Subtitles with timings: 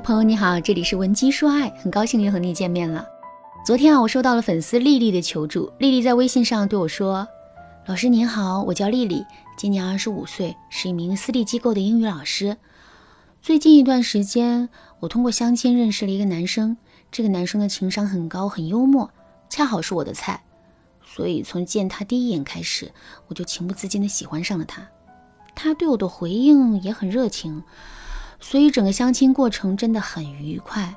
[0.00, 3.06] 朋友你好，这里是文姬说爱，很高兴又和你见面了。
[3.64, 7.26] 昨天啊，我收到了粉丝丽丽的求助，丽丽在微信上对我说
[7.86, 9.24] ：“老师您好，我叫丽丽，
[9.56, 12.56] 今年二十五岁，是一名私立机构的英语老师。
[13.40, 14.68] 最近一段时间，
[15.00, 16.76] 我通过相亲认识了一个男生，
[17.12, 19.10] 这个男生的情商很高，很幽默，
[19.48, 20.42] 恰好是我的菜，
[21.04, 22.90] 所以从见他第一眼开始，
[23.28, 24.88] 我就情不自禁的喜欢上了他。
[25.54, 27.62] 他对我的回应也很热情。”
[28.44, 30.94] 所以整个相亲过程真的很愉快。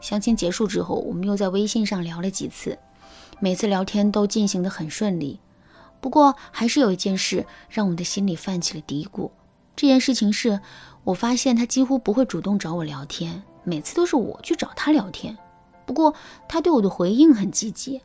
[0.00, 2.76] 相亲结束之后，我们又在微信上聊了几次，
[3.38, 5.38] 每次聊天都进行的很顺利。
[6.00, 9.30] 不过还是有一件事让我的心里泛起了嘀咕。
[9.76, 10.60] 这件事情是
[11.04, 15.38] 我发现他几乎不会主动找我聊天，每次都是我去找他聊天。
[15.86, 16.12] 不过
[16.48, 18.02] 他对我的回应很积极。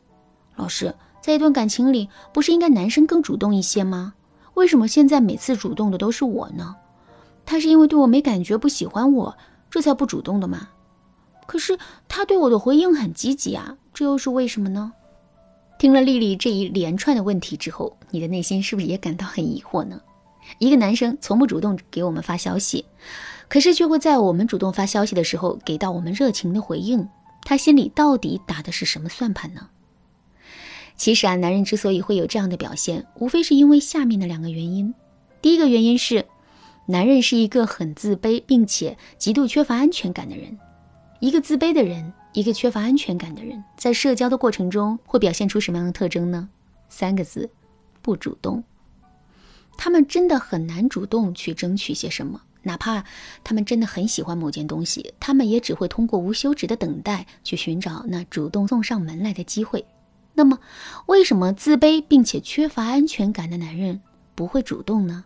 [0.54, 4.14] 老师，在一段感情里，不是应该男生更主动一些吗？
[4.54, 6.76] 为什么现在每次主动的都是我呢？
[7.50, 9.36] 他是因为对我没感觉，不喜欢我，
[9.68, 10.68] 这才不主动的嘛？
[11.48, 11.76] 可是
[12.06, 14.92] 他对我的回应很积极啊，这又是为什么呢？
[15.76, 20.00] 听了丽丽这一连串的问题之后，你的内心是不是也感到很疑惑呢？
[20.58, 22.84] 一个男生从不主动给我们发消息，
[23.48, 27.08] 可是却会在我们主动发消息的时候给到我们热情的回应，
[27.42, 29.66] 他心里到底打的是什么算盘呢？
[30.94, 34.94] 其实啊，男人之所以会有这样的表现，无非是因为下面的两个原因。
[35.42, 36.24] 第一个原因是。
[36.86, 40.58] 男人是一个很自卑并且极度缺乏安全感的人。
[41.20, 46.48] 一个自卑的人，一个缺乏安全感的人，在社交的过程中会表现出什么样的特征呢？
[46.88, 47.48] 三个字：
[48.00, 48.64] 不主动。
[49.76, 53.04] 他们真的很难主动去争取些什么，哪怕
[53.44, 59.84] 他们真的很喜欢某件东西，他们也只会通过无休止的等待去寻找那主动送上门来的机会。
[60.34, 60.58] 那么，
[61.06, 64.00] 为什么自卑并且缺乏安全感的男人
[64.34, 65.24] 不会主动呢？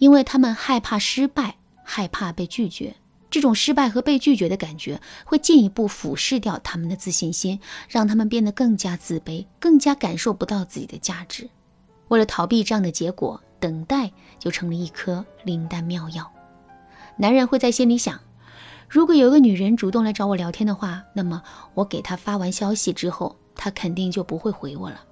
[0.00, 2.96] 因为他们害怕失败，害怕被拒绝，
[3.30, 11.48] 这种失败和被拒绝的感觉会进一步腐蚀掉他们的自信心，让他们变得更加自卑，更加感受不到自己的价值。
[12.08, 16.28] 为了逃避这样的结果，等待就成了一颗灵丹妙药。
[17.18, 18.18] 男人会在心里想：
[18.88, 21.42] 如果有个女人主动来找我聊天的话，那么
[21.74, 25.04] 我给她发完消息之后，她肯定就不会回我了。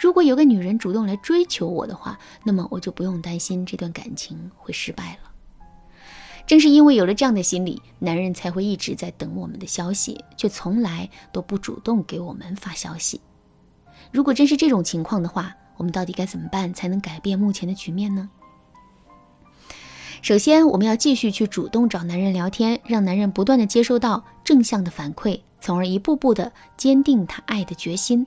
[0.00, 5.30] 如果有个女人主动来追求我的话，那么我就不用担心这段感情会失败了。
[6.46, 13.20] 正是因为有了这样的心理，男人才会一直在等我们的消息，却从来都不主动给我们发消息。
[14.12, 18.30] 如果真是这种情况的话，我们到底该怎么办才能改变目前的局面呢？
[20.22, 28.26] 首先，我们要继续去主动找男人聊天，让男人不断的接收到正向的反馈，从而一步步的坚定他爱的决心。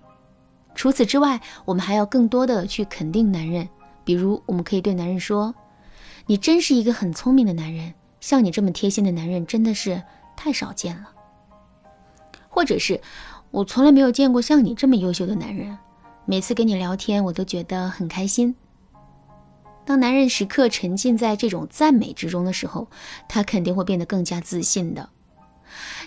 [0.74, 3.68] 除此之外，我们还要更多的去肯定男人。
[4.04, 5.54] 比如，我们可以对男人说
[6.26, 10.02] ：“你真是一个很聪明的男人，像你这么贴心的男人真的是
[10.36, 11.10] 太少见了。”
[12.50, 13.00] 或者是
[13.52, 15.78] “我从来没有见过像你这么优秀的男人，
[16.26, 18.56] 每次跟你聊天我都觉得很开心。”
[19.86, 22.88] 当男人时刻沉浸在这种赞美之中的时候，
[23.28, 25.10] 他肯定会变得更加自信的。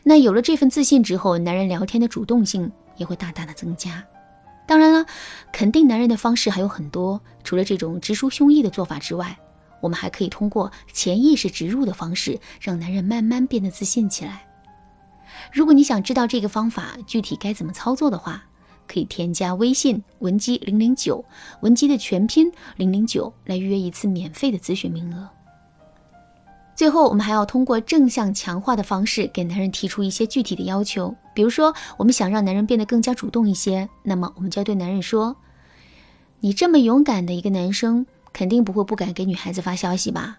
[0.03, 4.05] 那有了这份自信之后，男人聊天的主动性也会大大的增加。
[4.67, 5.07] 当然了，
[5.53, 7.21] 肯定男人的方式还有很多。
[7.43, 9.39] 除了这种直抒胸臆的做法之外，
[9.81, 14.47] 我们还可以通过潜意识植入的方式，让男人慢慢变得自信起来。
[15.53, 18.45] 如果你想知道这个方法具体该怎么操作的话，
[18.87, 21.23] 可以添加微信文姬零零九，
[21.61, 25.29] 文姬的全拼零零九，来预约一次免费的咨询名额。
[26.75, 31.15] 最后，我们还要通过正向强化的方式，给男人提出一些具体的要求。
[31.35, 35.37] 比如说，我们想让男人变得更加主动一些，那么我们就要对男人说
[36.41, 40.39] ：“你这么勇敢的一个男生，肯定不会不敢给女孩子发消息吧？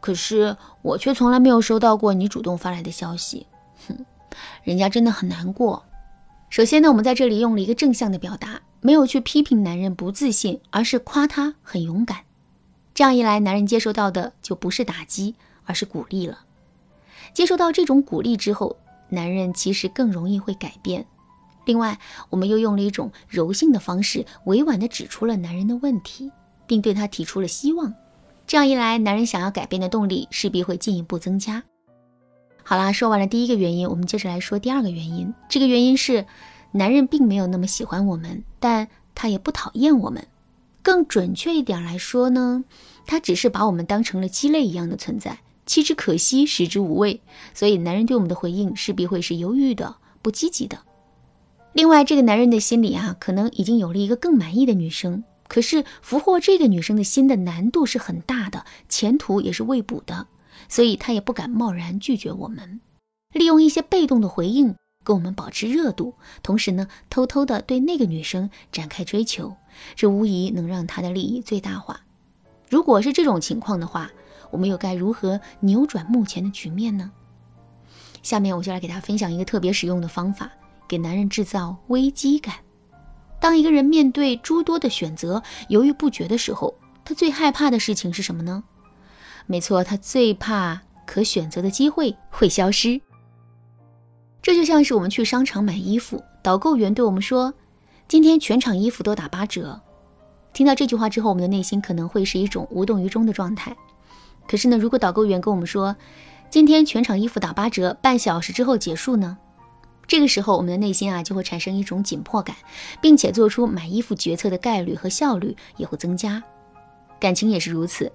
[0.00, 3.46] 可是我却从来没有收到过你主动发来的消息，
[3.88, 4.04] 哼，
[4.64, 5.84] 人家真的很难过。”
[6.50, 12.18] 首先呢，我们在这里用了一个正向的表达，没有去批评男人不自信，而是夸他很勇敢。
[12.92, 15.34] 这样一来，男人接收到的就不是打击。
[15.64, 16.40] 而是鼓励了，
[17.32, 18.76] 接受到这种鼓励之后，
[19.12, 21.06] 男人其实更容易会改变。
[21.64, 21.96] 另外，
[22.30, 26.32] 我们又用了一种柔性的方式，委婉地指出了男人的问题，
[26.66, 27.94] 并对他提出了希望。
[28.46, 31.62] 这样一来，男人想要改变的动力势必会进一步增加。
[32.64, 35.32] 好啦，说完了第一个原因，我们接着来说第二个原因。
[35.48, 36.26] 这个原因是，
[36.72, 40.26] 男人并没有那么喜欢我们，但他也不讨厌我们。
[40.82, 42.64] 更准确一点来说呢，
[43.06, 45.38] 他只是把我们当成了鸡肋一样的存在。
[45.66, 47.20] 弃之可惜，食之无味，
[47.54, 50.78] 所以男人对我们的回应势必会是犹豫的、不积极的。
[51.72, 60.26] 另外，这个男人的心里啊，可能已经有了一个更满意的女生，可是俘获这个女生的心的难度是很大的，前途也是未卜的。
[60.68, 62.80] 所以他也不敢贸然拒绝我们。
[63.32, 69.56] 利用一些被动的回应跟我们保持热度，同时呢，偷偷的对那个女生展开追求，
[69.96, 72.02] 这无疑能让他的利益最大化。
[72.68, 74.10] 如果是这种情况的话，
[74.52, 77.10] 我们又该如何扭转目前的局面呢？
[78.22, 80.48] 下面我就来给大家分享一个特别实用的方法，
[80.86, 82.54] 给男人制造危机感。
[83.40, 86.72] 当一个人面对诸多的选择犹豫不决的时候，
[87.04, 88.62] 他最害怕的事情是什么呢？
[89.46, 93.00] 没错，他最怕可选择的机会会消失。
[94.40, 97.52] 这就像是我们去商场买衣服，导购员对我们说
[98.06, 99.80] ：“今天全场衣服都打八折。”
[100.52, 103.76] 听到这句话之后，我们的内心可能会是一种无动于衷的状态。
[104.52, 105.96] 可是呢，如果导购员跟我们说
[106.52, 109.38] ：“今天全场衣服打八折，半小时之后结束呢？”
[110.06, 112.54] 这个时候，我们的内心啊就会产生一种紧迫感，
[113.00, 116.42] 并且做出买衣服决策的概率和效率也会增加。
[117.18, 118.12] 感情也是如此。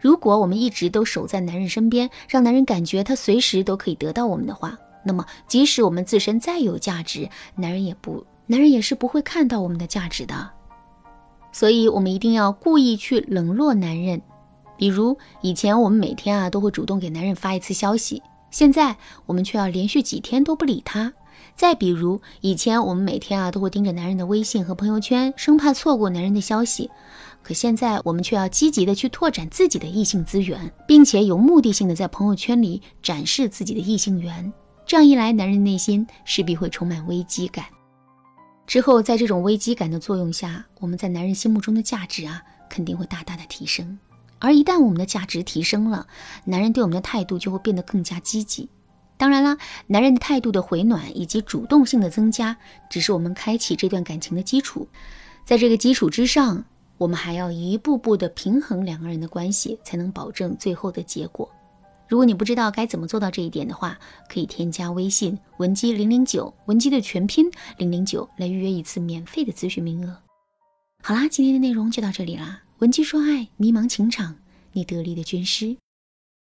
[0.00, 10.50] 如果我们一直都守在男人身边，让男人感觉他随时都可以得到我们的话，那么即使我们自身再有价值，男人也不，男人也是不会看到我们的价值的。
[11.50, 14.22] 所以，我们一定要故意去冷落男人。
[14.80, 18.96] 比如，以前我们每天啊都会主动给男人发一次消息，现在
[19.26, 21.12] 我们却要连续几天都不理他。
[21.54, 26.90] 再比如，以前我们每天啊都会盯着男人的微信和朋友圈，生怕错过男人的消息。
[27.42, 34.50] 可现在我们却要积极的去拓展自己的异性资源，并且有目的性的在朋友圈里展示自己的异性缘。
[34.86, 37.66] 这样一来，男人内心势必会充满危机感。
[38.66, 42.40] 之后，在这种危机感的作用下，我们在男人心目中的价值啊，
[42.70, 43.98] 肯定会大大的提升。
[44.40, 46.06] 而一旦我们的价值提升了，
[46.44, 48.68] 男人对我们的态度就会变得更加积极。
[49.16, 52.56] 当然啦，男人的态度的回暖以及主动性的增加，
[52.88, 54.88] 只是我们开启这段感情的基础。
[55.44, 56.64] 在这个基础之上，
[56.96, 61.46] 我们还要一步步的平衡两个人的关系，才能保证最后的结果。
[62.08, 70.16] 如果你不知道该怎么做到这一点的话，可以添加微信文姬零零九，文姬的全拼零零九，来预约一次免费的咨询名额。
[71.02, 72.62] 好啦，今天的内容就到这里啦。
[72.80, 74.36] 文姬说爱，迷茫情场，
[74.72, 75.76] 你得力的军师。